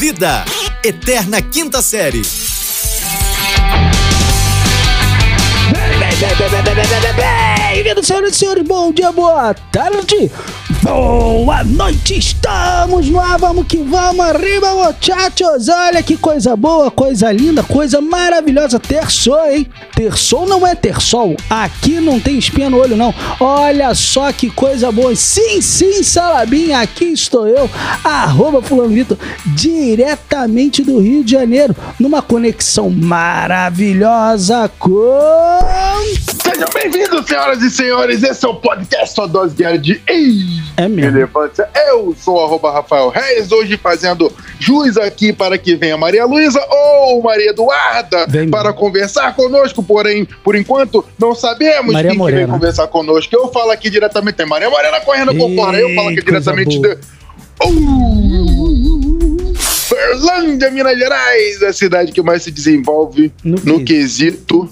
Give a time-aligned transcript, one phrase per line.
[0.00, 0.46] Vida,
[0.82, 2.22] Eterna Quinta Série.
[7.74, 10.32] Bem-vindos, senhoras e senhores, bom dia, boa tarde,
[10.82, 17.62] boa noite, estamos ar, vamos que vamos, arriba, muchachos, olha que coisa boa, coisa linda,
[17.62, 19.66] coisa maravilhosa, terçou, hein?
[19.94, 24.90] Terçou não é terçol, aqui não tem espinha no olho, não, olha só que coisa
[24.90, 27.68] boa, sim, sim, Salabinha, aqui estou eu,
[28.02, 35.60] arroba Fulano Vitor, diretamente do Rio de Janeiro, numa conexão maravilhosa com...
[36.42, 38.22] Sejam bem-vindos, senhoras e senhores.
[38.22, 40.00] Esse é o podcast Só Dose Diária de
[40.80, 41.10] É mesmo.
[41.10, 41.68] Irrelevância.
[41.88, 46.64] Eu sou o arroba Rafael Reis, hoje fazendo jus aqui para que venha Maria Luísa
[46.70, 48.48] ou Maria Eduarda Vem.
[48.48, 53.34] para conversar conosco, porém, por enquanto, não sabemos Maria quem que vem conversar conosco.
[53.34, 56.94] Eu falo aqui diretamente, tem Maria Morena correndo por fora, eu falo aqui diretamente boa.
[56.94, 57.00] de...
[57.62, 58.20] Uh,
[59.90, 64.68] Berlândia, Minas Gerais, a cidade que mais se desenvolve No no, quesito.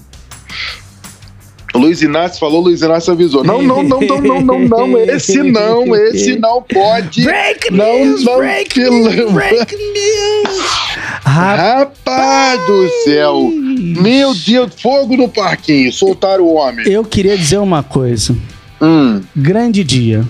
[1.75, 3.43] Luiz Inácio falou, Luiz Inácio avisou.
[3.43, 4.97] Não, não, não, não, não, não, não.
[4.97, 7.23] Esse não, esse não pode.
[7.23, 10.59] Break não, news, não, break news, break news.
[11.23, 13.51] Rapaz do céu.
[14.01, 15.91] Meu Deus, fogo no parquinho.
[15.93, 16.87] Soltaram o homem.
[16.87, 18.35] Eu queria dizer uma coisa.
[18.81, 20.25] Hum, Grande dia.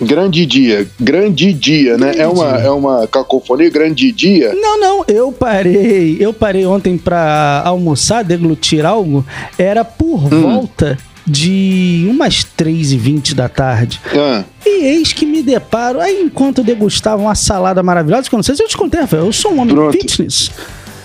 [0.00, 2.12] Grande dia, grande dia, né?
[2.12, 4.52] Grande É uma, é uma cacofonia, grande dia.
[4.54, 6.16] Não, não, eu parei.
[6.20, 9.24] Eu parei ontem pra almoçar, deglutir algo.
[9.58, 10.42] Era por Hum.
[10.42, 14.00] volta de umas 3h20 da tarde.
[14.14, 18.38] Ah, E eis que me deparo, aí enquanto eu degustava uma salada maravilhosa, que eu
[18.38, 19.92] não sei se eu te contei, Rafael, eu sou um homem Pronto.
[19.92, 20.50] fitness.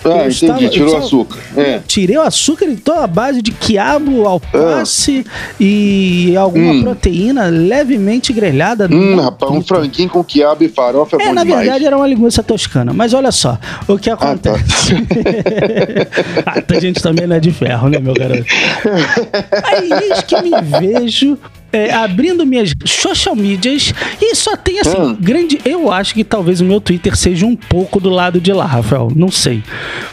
[0.04, 0.28] Ah Eu entendi.
[0.44, 1.38] estava- Tirou estava- açúcar.
[1.56, 1.80] É.
[1.86, 5.24] Tirei o açúcar e tô à base de quiabo, alface
[5.60, 6.82] e alguma Hum.
[6.82, 8.88] proteína levemente grelhada.
[8.90, 11.60] Hum, rapaz, um franguinho com quiabo e farofa é, É, bom na demais.
[11.64, 12.92] verdade era uma linguiça toscana.
[12.92, 13.58] Mas olha só,
[13.88, 14.94] o que acontece.
[16.46, 18.44] ah, a gente também não é de ferro, né, meu garoto?
[19.64, 21.38] Aí eis que me vejo
[21.72, 25.16] é, abrindo minhas social medias e só tem assim, Hum.
[25.18, 25.58] grande.
[25.64, 29.10] Eu acho que talvez o meu Twitter seja um pouco do lado de lá, Rafael.
[29.14, 29.62] Não sei.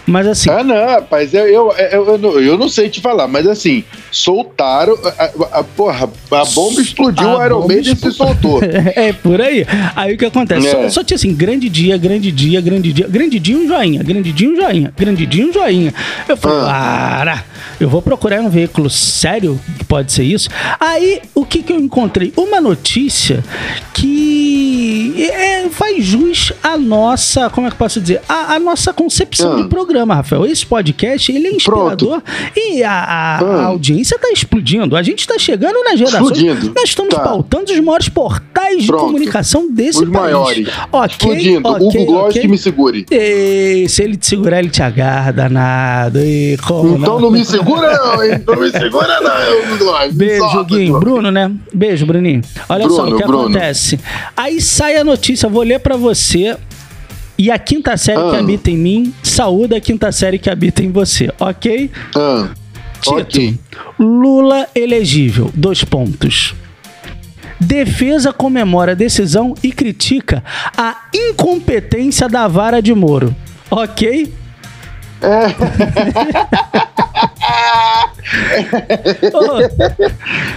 [0.07, 0.49] Mas assim.
[0.49, 3.83] Ah, não, rapaz, eu, eu, eu, eu não, eu não sei te falar, mas assim,
[4.11, 4.93] soltaram.
[5.03, 8.59] A, a- a- porra, a bomba explodiu, A o Iron Maiden se soltou.
[8.95, 9.65] é, por aí.
[9.95, 10.69] Aí o que acontece?
[10.71, 10.89] Só, É.
[10.89, 14.49] só tinha assim, grande dia, grande dia, grande dia, grande dia, um joinha, grande dia,
[14.49, 15.93] um joinha, grande dia, um joinha.
[16.27, 17.17] Eu falei, Ah.
[17.19, 17.43] para,
[17.79, 20.49] eu vou procurar um veículo sério, que pode ser isso.
[20.79, 22.31] Aí, o que que eu encontrei?
[22.37, 23.43] Uma notícia
[23.93, 28.21] que é, faz jus à nossa, como é que eu posso dizer?
[28.27, 29.61] A, a nossa concepção Ah.
[29.61, 30.45] de programa, Rafael.
[30.45, 32.21] Esse podcast, ele é inspirador
[32.55, 33.65] e a, a- a Ah.
[33.65, 34.95] audiência tá explodindo.
[34.95, 35.99] A gente tá chegando nas.
[35.99, 36.71] Explodindo.
[36.75, 37.21] Nós estamos Tá.
[37.21, 39.05] pautando os maiores portais de Pronto.
[39.05, 40.11] comunicação desse Os país.
[40.33, 40.67] maiores.
[40.91, 41.67] Ok, Explodindo.
[41.69, 42.41] ok, Hugo Gloss ok.
[42.41, 43.05] que me segure.
[43.11, 46.19] Ei, se ele te segurar, ele te agarra, danado.
[46.19, 48.43] E como Então não me segura, não, hein?
[48.47, 49.99] Não me segura, não, Hugo.
[50.07, 50.99] Me Beijo, Guinho.
[50.99, 51.38] Bruno, né?
[51.73, 52.41] Beijo, Bruninho.
[52.67, 53.44] Olha só Bruno, o que Bruno.
[53.50, 54.00] acontece.
[54.35, 56.57] Aí sai a notícia, vou ler pra você.
[57.38, 58.39] E a quinta série que Ah.
[58.39, 61.89] habita em mim, saúda a quinta série que habita em você, ok?
[62.16, 62.50] Ah,
[63.01, 63.59] Tito, ok.
[63.97, 65.50] Lula elegível.
[65.53, 66.53] Dois pontos.
[67.61, 70.44] Defesa comemora a decisão e critica
[70.77, 73.33] a incompetência da vara de Moro.
[73.71, 74.33] Ok?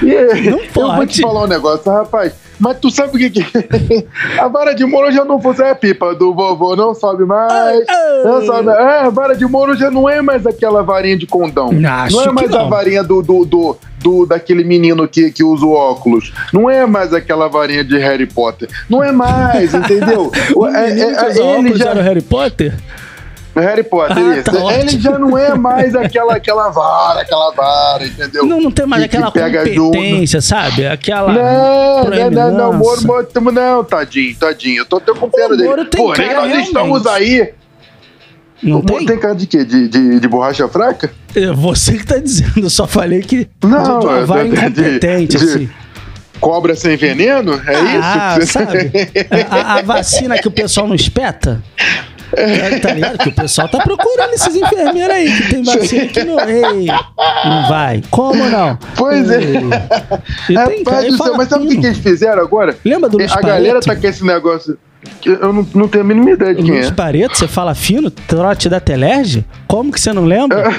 [0.02, 1.12] Não Eu vou pode.
[1.14, 2.32] te falar um negócio, rapaz.
[2.60, 4.06] Mas tu sabe o que que...
[4.38, 7.84] A vara de Moro já não fosse a pipa do vovô, não sobe mais.
[7.88, 8.68] Ah, Não sobe.
[8.68, 11.70] É, a vara de Moro já não é mais aquela varinha de condão.
[11.88, 12.68] Acho não é mais a não.
[12.70, 16.32] varinha do, do, do, do- daquele menino que, que usa o óculos.
[16.52, 18.68] Não é mais aquela varinha de Harry Potter.
[18.88, 20.30] Não é mais, entendeu?
[20.54, 22.74] o É- menino é- que usa ele óculos já- era o Harry Potter?
[23.54, 24.44] Harry Potter, Ah, isso.
[24.44, 28.46] tá Ele já não é mais aquela, aquela vara, aquela vara, entendeu?
[28.46, 29.96] Não, não tem mais Que- que aquela pega junto.
[29.96, 30.86] competência, sabe?
[30.86, 31.32] Aquela.
[31.32, 32.72] Não, não, não, não.
[32.72, 34.78] Moro, Moro, não, tadinho, tadinho.
[34.80, 35.68] Eu tô até com pena O dele.
[35.68, 37.30] Moro tem Porém, cara, nós estamos realmente.
[37.40, 37.54] aí.
[38.62, 39.06] Não o Moro tem?
[39.06, 39.64] tem cara de quê?
[39.64, 41.10] De, de, de borracha fraca?
[41.34, 43.48] É Você que tá dizendo, eu só falei que.
[43.62, 45.70] Não, de uma vara incompetente, de- assim.
[46.40, 47.54] Cobra sem veneno?
[47.66, 48.40] É ah, isso?
[48.40, 48.90] que sabe?
[49.48, 51.62] A, a vacina que o pessoal não espeta.
[52.36, 53.18] É, Tá ligado?
[53.18, 56.40] Que o pessoal tá procurando esses enfermeiros aí que tem vacina que não.
[56.40, 56.86] Ei,
[57.44, 58.02] não vai.
[58.10, 58.78] Como não?
[58.96, 59.40] Pois é.
[59.40, 59.60] Ei.
[60.50, 62.76] E tem, cara, e do céu, mas sabe o que, que eles fizeram agora?
[62.84, 63.86] Lembra do É, Luiz A galera Pareto?
[63.86, 64.78] tá com esse negócio.
[65.24, 66.90] Eu não, não tenho a mínima ideia de quem Luiz é.
[66.92, 69.44] Pareto, você fala fino, trote da Telerge?
[69.66, 70.62] Como que você não lembra?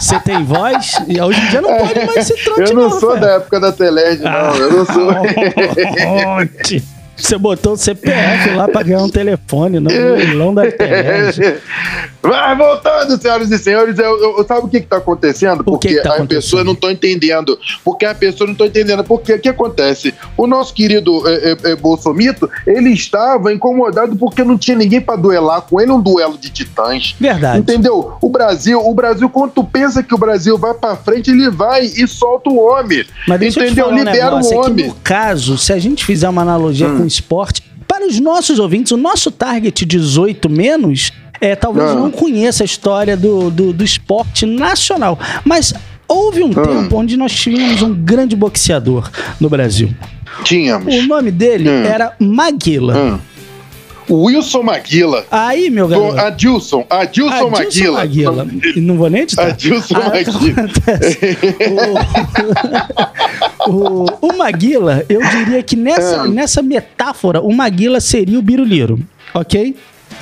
[0.00, 0.96] Você tem voz?
[1.06, 3.20] E hoje em dia não pode mais ser trote, Eu não sou Rafael.
[3.20, 4.56] da época da Telege, não.
[4.56, 5.12] Eu não sou.
[7.16, 11.40] Você botou o CPF lá pra ganhar um telefone, não no leilão da internet.
[12.22, 15.60] Mas voltando, senhoras e senhores, eu, eu- sabe o que está acontecendo?
[15.60, 16.28] O que Porque que tá as acontecendo?
[16.28, 17.58] pessoas não estão entendendo.
[17.84, 19.02] Porque as pessoas não estão entendendo.
[19.04, 20.14] Porque o que acontece?
[20.36, 25.16] O nosso querido é, é, é, Bolsomito, ele estava incomodado porque não tinha ninguém para
[25.16, 27.16] duelar com ele, um duelo de titãs.
[27.20, 27.58] Verdade.
[27.58, 28.12] Entendeu?
[28.20, 31.84] O Brasil, o Brasil, quando tu pensa que o Brasil vai pra frente, ele vai
[31.84, 33.04] e solta o homem.
[33.26, 33.84] Mas deixa eu te entendeu?
[33.86, 34.86] falar um Libera negócio, o que homem.
[34.88, 36.98] no caso, se a gente fizer uma analogia Hum.
[36.98, 41.94] com esporte, para os nossos ouvintes, o nosso target 18 menos, é, talvez Ah.
[41.94, 45.18] não conheça a história do, do, do esporte nacional.
[45.44, 45.74] Mas
[46.08, 46.66] houve um Ah.
[46.66, 49.10] tempo onde nós tínhamos um grande boxeador
[49.40, 49.90] no Brasil.
[50.44, 50.94] Tínhamos.
[50.94, 51.84] O nome dele Hum.
[51.84, 52.96] era Maguila.
[52.96, 53.18] Hum.
[54.10, 55.24] Wilson Maguila.
[55.30, 56.18] Aí, meu garoto.
[56.18, 56.84] Adilson.
[56.90, 57.98] Adilson, Adilson Maguila.
[57.98, 58.46] Maguila.
[58.76, 59.46] Não vou nem editar.
[59.46, 60.68] Adilson que Maguila.
[63.68, 66.26] O, o, Maguila, eu diria que nessa, Ah.
[66.26, 68.98] nessa metáfora, o Maguila seria o Biruliro,
[69.34, 69.76] ok?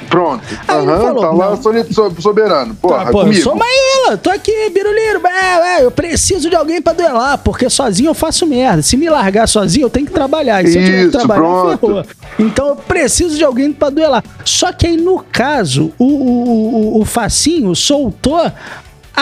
[0.09, 0.43] Pronto.
[0.67, 2.15] Aí ele Aham, falou, tá lá não.
[2.21, 2.75] soberano.
[2.77, 3.43] Porra, Tá, eu comigo.
[3.43, 8.09] sou Maguila, tô aqui, Biruliro, é, é, eu preciso de alguém pra duelar, porque sozinho
[8.11, 8.83] eu faço merda.
[8.83, 10.65] Se me largar sozinho, eu tenho que trabalhar.
[10.65, 12.05] E se eu tiver que Isso, trabalhar, ferrou.
[12.39, 14.25] Então eu preciso de alguém pra duelar.
[14.45, 18.51] Só que aí, no caso, o, o, o, o Facinho soltou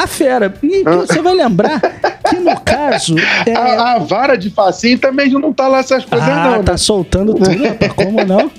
[0.03, 0.55] a fera.
[0.63, 0.97] E Ah.
[0.97, 1.81] você vai lembrar
[2.29, 3.15] que, no caso.
[3.47, 6.63] é, A, a vara de facinho também não tá lá essas coisas, ah, não.
[6.65, 6.79] tá né?
[6.79, 7.93] soltando tudo, rapaz.
[7.95, 8.51] Como não?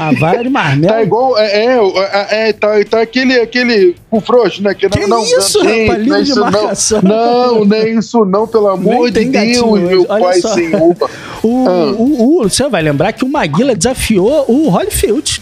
[0.00, 0.92] A vara de marmelo.
[0.92, 1.38] Tá igual.
[1.38, 4.74] É, é, é, é, tá, tá aquele, aquele cu frouxo, né?
[4.74, 5.86] Que, Que não, isso, rapaz?
[5.86, 7.00] não é Livre de marcação.
[7.02, 10.48] Não, não, nem isso não, pelo amor de Deus, hoje, meu olha pai só.
[10.54, 10.94] senhor.
[11.42, 11.92] O, Ah.
[11.96, 15.40] o, o- você vai lembrar que o Maguila desafiou o Holyfield.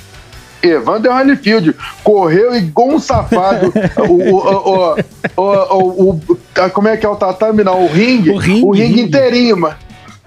[0.62, 3.72] Evander Holyfield correu igual um safado.
[4.08, 4.96] o, o, o,
[5.36, 7.84] o, o, o- como é que é o tatame, não?
[7.84, 8.30] O ringue?
[8.30, 9.00] O ringue, ringue.
[9.02, 9.76] inteirinho, mano.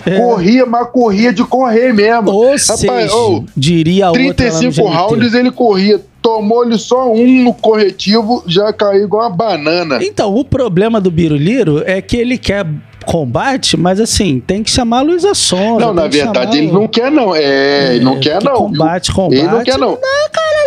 [0.06, 0.18] É.
[0.18, 2.31] Corria, mas corria de correr mesmo.
[2.31, 4.96] Ou Rapaz, seja, ô, diria a outra lá no 35 GNT.
[4.96, 6.00] rounds ele corria.
[6.22, 10.00] Tomou-lhe só um no corretivo, já caiu igual uma banana.
[10.02, 12.66] Então, o problema do Biruliro é que ele quer
[13.10, 15.84] combate, mas assim, tem que chamar a Luísa Sonza.
[15.86, 17.36] Não, na verdade, ele o- não quer, não.
[17.36, 18.54] É, ele não quer, que não.
[18.56, 19.40] Combate, combate.
[19.40, 19.98] Ele não quer, não.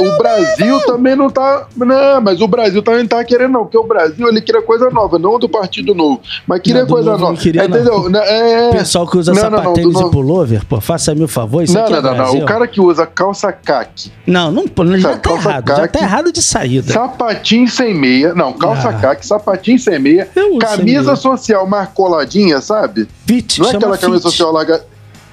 [0.00, 1.66] o Brasil também não tá.
[1.76, 3.62] Não, mas o Brasil também não tá querendo, não.
[3.62, 6.20] Porque o Brasil ele queria coisa nova, não do Partido Novo.
[6.46, 7.36] Mas queria Não, coisa não nova.
[7.36, 7.76] queria, não.
[7.76, 8.10] entendeu?
[8.10, 11.28] Não, É, O pessoal que usa não, não, não, sapatênis e pullover, pô, faça-me o
[11.28, 12.38] favor, isso Não, aqui é não, não, não.
[12.42, 15.98] O cara que usa calça caque, Não, não, pô, já tá errado, já caque.
[15.98, 16.92] tá errado de saída.
[16.92, 18.34] sapatinho sem meia.
[18.34, 18.94] Não, calça Ah.
[18.94, 20.28] caque, sapatinho sem meia.
[20.60, 21.88] Camisa social mais
[22.32, 23.08] coladinha, sabe?
[23.26, 24.30] Fit, Não é aquela camisa fit.
[24.30, 24.84] social larga.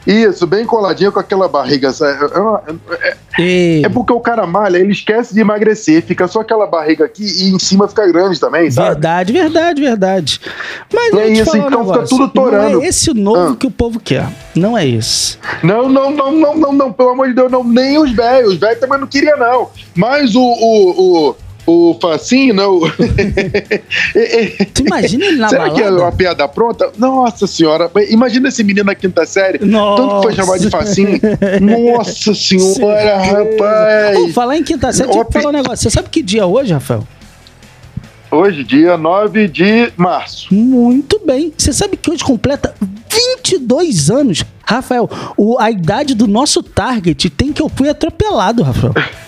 [0.08, 1.90] Isso, bem coladinha com aquela barriga.
[2.34, 2.64] É uma-
[3.02, 7.06] é- Ei, É porque o cara malha, ele esquece de emagrecer, fica só aquela barriga
[7.06, 8.90] aqui e em cima fica grande também, sabe?
[8.92, 10.42] Verdade, verdade, verdade.
[10.92, 12.70] Mas É isso, falar um então fica tudo torando.
[12.78, 13.56] Não é esse o novo Ah.
[13.58, 14.28] que o povo quer.
[14.56, 15.38] Não é esse.
[15.62, 18.54] Não, não, não, não, não, não, pelo amor de Deus, não, nem os velhos.
[18.54, 19.70] Os velhos também não queriam, não.
[19.96, 20.42] Mas o.
[20.42, 21.36] o, o
[21.70, 22.80] o Facinho, não.
[24.74, 26.04] Tu imagina ele na Será que é balada?
[26.04, 26.92] uma piada pronta?
[26.98, 29.64] Nossa senhora, imagina esse menino na quinta série.
[29.66, 30.02] Nossa.
[30.02, 31.20] Tanto que foi chamado de Facinho.
[31.62, 34.34] Nossa senhora, rapaz.
[34.34, 35.78] falar em quinta série, deixa eu falar um negócio.
[35.78, 37.04] Você sabe que dia é hoje, Rafael?
[38.32, 40.54] Hoje, dia 9 de março.
[40.54, 41.52] Muito bem.
[41.58, 42.76] Você sabe que hoje completa
[43.44, 44.44] 22 anos.
[44.64, 48.94] Rafael, o- a idade do nosso target tem que eu fui atropelado, Rafael.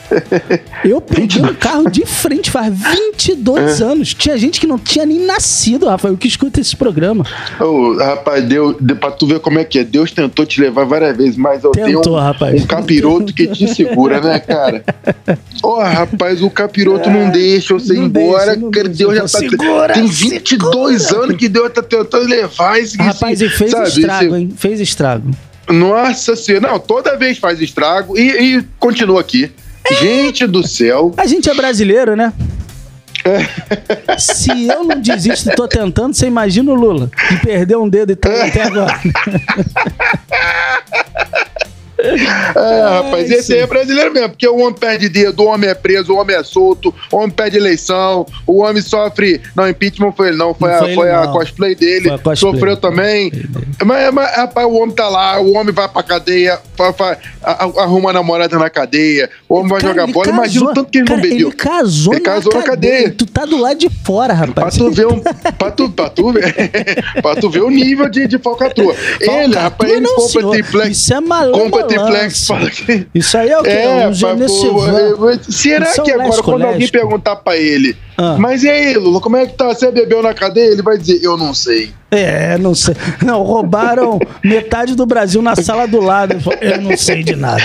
[0.84, 3.84] Eu peguei um carro de frente faz 22 É.
[3.84, 4.14] anos.
[4.14, 7.26] Tinha gente que não tinha nem nascido, Rafael, que escuta esse programa.
[7.60, 10.86] Ô, rapaz, Deus, de- pra tu ver como é que é, Deus tentou te levar
[10.86, 12.62] várias vezes, mas eu tenho um, rapaz.
[12.62, 14.84] um capiroto que te segura, né, cara?
[15.64, 18.56] Ó, rapaz, o capiroto não deixa você ir embora.
[18.56, 18.90] deixa, cara.
[18.90, 19.28] Deus já tá.
[19.28, 21.24] Segura, tem 22 segura.
[21.26, 22.98] anos que Deus tá tentando levar esse.
[22.98, 24.54] Rapaz, e fez sabe, estrago, esse- hein?
[24.58, 25.32] Fez estrago.
[25.70, 29.50] Nossa senhora, não, toda vez faz estrago e, e continua aqui.
[30.00, 31.14] Gente do céu.
[31.18, 32.32] A gente é brasileiro, né?
[34.18, 38.14] Se eu não desisto e tô tentando, você imagina o Lula, que perdeu um dedo
[38.14, 39.00] e tá até agora.
[42.02, 45.74] É, rapaz, esse aí é brasileiro mesmo, porque o homem perde dedo, o homem é
[45.74, 49.42] preso, o homem é solto, o homem perde eleição, o homem sofre.
[49.56, 51.32] Não, impeachment foi ele, não, foi, Não a, foi ele, foi a não.
[51.34, 52.36] cosplay dele, a cosplay.
[52.54, 53.32] sofreu também.
[53.86, 58.10] Mas, mas, rapaz, o homem tá lá, o homem vai pra cadeia, a- a- arruma
[58.10, 60.28] a namorada na cadeia, o homem vai Cara, jogar ele bola.
[60.30, 61.48] Imagina o casou- tanto que ele cara, não bebeu.
[61.48, 63.12] Ele casou, Ele casou na cadeia.
[63.12, 64.78] Tu tá do lado de fora, Pra rapaz.
[64.78, 65.20] tu ver um,
[65.58, 66.42] pra tu, pra tu ver,
[67.22, 68.96] pra tu ver o nível de, de falcatrua.
[69.20, 70.52] Ele, rapaz, ele não, compra senhor.
[70.52, 70.98] triplex.
[70.98, 71.84] Isso é Compra
[72.48, 73.08] fala que.
[73.14, 73.70] Isso aí é o quê?
[73.70, 75.16] É, um Genesivan.
[75.16, 78.36] pô, será é que agora, quando alguém perguntar pra ele, Ah.
[78.38, 79.68] Mas e aí, Lula, como é que tá?
[79.68, 80.72] Você bebeu na cadeia?
[80.72, 81.92] Ele vai dizer, eu não sei.
[82.12, 82.96] É, não sei.
[83.26, 86.36] Não, roubaram metade do Brasil na sala do lado.
[86.62, 87.62] Eu não sei de nada.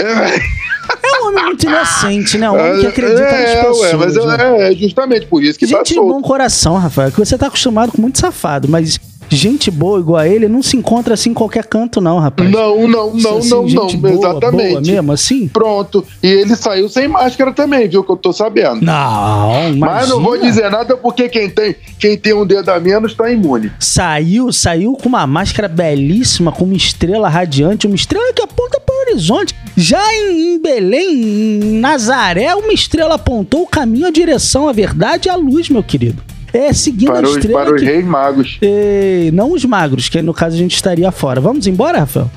[0.00, 0.66] É,
[1.02, 2.50] É um homem muito inocente, né?
[2.50, 3.80] Um homem que acredita nas é, pessoas.
[3.80, 4.36] ué, mas né?
[4.68, 6.12] é, é justamente por isso que tá Gente de solto.
[6.14, 10.28] bom coração, Rafael, que você tá acostumado com muito safado, mas gente boa igual a
[10.28, 12.50] ele não se encontra assim em qualquer canto, não, rapaz.
[12.50, 14.68] Não, não, não, Assim, não, não, gente boa, exatamente.
[14.70, 15.48] Boa mesmo, assim?
[15.48, 16.04] Pronto.
[16.22, 18.02] E ele saiu sem máscara também, viu?
[18.04, 18.84] Que eu tô sabendo.
[18.84, 20.46] Não, Mas não vou imagina.
[20.50, 23.70] dizer nada porque quem tem, quem tem um dedo a menos tá imune.
[23.78, 28.94] Saiu, saiu com uma máscara belíssima, com uma estrela radiante, uma estrela que aponta para
[28.94, 29.54] o horizonte.
[29.76, 35.28] Já em, em Belém, em Nazaré, uma estrela apontou o caminho, a direção, a verdade
[35.28, 36.22] e a luz, meu querido.
[36.56, 37.86] É seguindo Para a os, estrela para os que...
[37.86, 38.58] reis magos.
[38.62, 41.40] Eh, não os magros, que no caso a gente estaria fora.
[41.40, 42.30] Vamos embora, Rafael?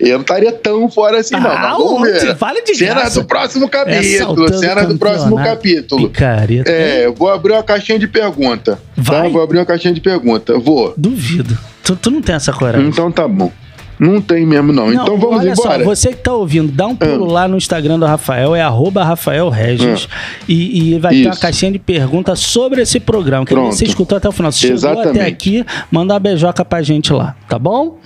[0.00, 1.48] eu não estaria tão fora assim, não.
[1.50, 2.36] Ah, mas vamos ver.
[2.36, 3.20] Fale de Cena graça.
[3.20, 4.18] do próximo É capítulo.
[4.18, 6.08] saltando Cena do próximo capítulo.
[6.08, 6.70] Picareta.
[6.70, 8.78] É, eu vou abrir uma caixinha de pergunta.
[8.96, 9.22] Vai?
[9.24, 9.28] Tá?
[9.28, 10.58] Vou abrir uma caixinha de pergunta.
[10.58, 10.92] Vou.
[10.96, 11.56] Duvido.
[11.84, 12.88] Tu, tu não tem essa coragem.
[12.88, 13.52] Então tá bom.
[13.98, 14.86] Não tem mesmo, não.
[14.90, 15.78] Não, então vamos olha embora.
[15.78, 17.32] só, você que tá ouvindo, dá um pulo Ah.
[17.32, 20.06] lá no Instagram do Rafael, é arroba Rafael Regis,
[20.46, 21.32] e, e vai ter uma Ah.
[21.32, 21.40] Isso.
[21.40, 23.46] caixinha de perguntas sobre esse programa.
[23.46, 24.52] Que você escutou até o final.
[24.52, 25.08] Se chegou Exatamente.
[25.20, 27.98] até aqui, manda uma beijoca pra gente lá, tá bom?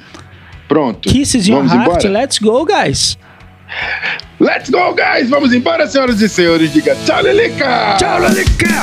[0.68, 1.08] Pronto.
[1.08, 2.20] Kisses in your vamos heart, embora?
[2.20, 3.18] let's go, guys!
[4.38, 5.28] Let's go, guys!
[5.28, 6.72] Vamos embora, senhoras e senhores.
[6.72, 7.96] Diga tchau, Lelica!
[7.98, 8.82] Tchau, Lalica!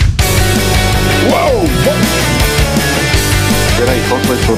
[1.31, 1.63] Uou!
[3.77, 4.57] Peraí, qual foi o seu